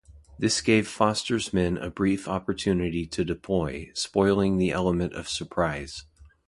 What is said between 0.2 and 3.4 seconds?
This gave Foster's men a brief opportunity to